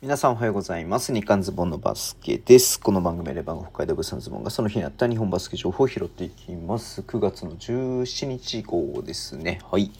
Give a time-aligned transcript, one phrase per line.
[0.00, 1.12] 皆さんおはようございます。
[1.12, 2.78] 日刊ズボンのバスケです。
[2.78, 7.00] この番組レバン北海道物産ズボンがその日にあった日本バスケ情報を拾っていきます。
[7.00, 9.58] 9月の17日号ですね。
[9.68, 9.90] はい。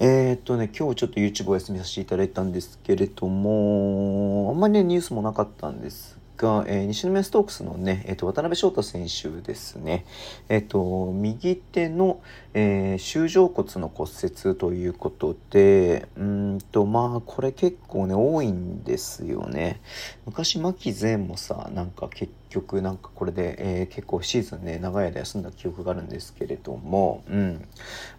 [0.00, 10.06] えー、っとね、今日ちょっと YouTube お休みさせていただいたんですけれども、あんまりね、ニュースもなかったんですが、えー西宮ストークスのね、えー、と渡辺翔太選手ですね、
[10.48, 12.22] えー、と右手の、
[12.54, 19.80] えー、周状骨の骨折ということでうんとまあこれ結構ね多いんですよね。
[20.24, 27.68] 昔牧前もさなんか結局なんかこれで、えー結構シーズンね長い間休んだ記憶があるんですけれどもうん。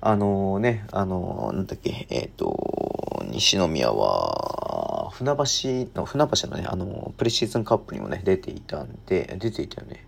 [0.01, 4.68] あのねあのなんだっけえっ、と西宮は
[5.09, 10.05] 船橋の船橋のねあのプレシーズンカップにもね出ていたんで出ていたよね。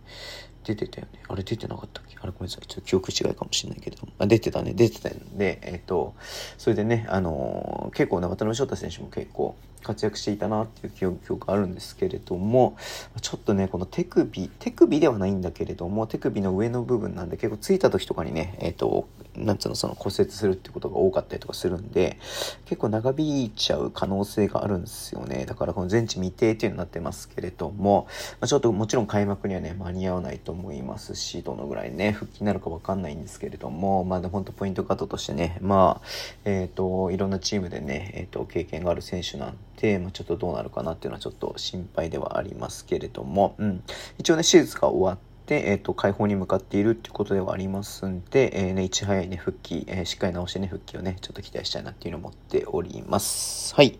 [0.63, 1.19] 出てたよね。
[1.27, 2.17] あれ出てなかったっけ？
[2.21, 2.67] あれごめんなさい。
[2.67, 4.07] ちょっと記憶違いかもしれないけど。
[4.19, 4.73] あ出てたね。
[4.73, 6.13] 出てたんでえっ、と
[6.57, 12.77] それでねあの結構ね渡辺翔太選手も結構活躍していたなっていう記憶があるんですけれども
[13.19, 22.19] ちょっとねこの手首手首ではないんだけれども手首の上の部分なんで結構ついた時とかにねえっ、となんつうのその骨折するってことが多かったりとかするんで
[22.65, 25.45] 結構長引いちゃう可能性があるんですよね。
[25.45, 28.07] だからこの全治未定っていうのになってますけれども、
[28.41, 36.07] まあ、ちょっともちろん開幕にはね間に合わないとと思いますしどのぐらいね復帰になるかわかんないんですけれどもまあで本当ポイントカットとしてねまあ
[36.43, 43.83] えっ、といろんなチームでね、えー、と経験がある選手なんで、まあ、ちょっとどうなるかなっていうのはちょっと心配ではありますけれども、うん、
[44.17, 53.75] 一応ね手術が終わってで、えー、と解放に向かっているっていうことではありますんで、えーね、いち早いね復帰、えーしっかり直してね復帰をねちょっと期待したいなっていうのを思っております。
[53.75, 53.99] はい、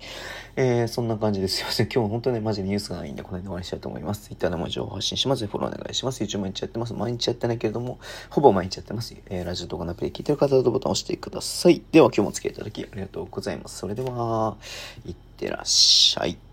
[0.55, 1.59] えーそんな感じです。
[1.61, 4.22] よ 今日本当ねマジでニュースがないんでこの辺で終わりにしたいと思います。
[4.27, 5.45] Twitter でも情報発信します。
[5.45, 6.23] フォローお願いします。
[6.23, 6.94] YouTube 毎日やってます。
[6.94, 11.81] 毎日やってないけれどもほぼ毎日やってます、えーラジオ動画のアプリ聞いてる方はボタンを押してください。
[11.91, 13.79] では今日もお付き合いいただきありがとうございます。
[13.79, 14.55] それでは
[15.05, 16.50] いってらっしゃい。